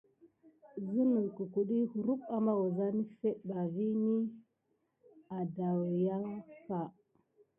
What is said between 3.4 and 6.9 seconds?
bas vini sina adayuka.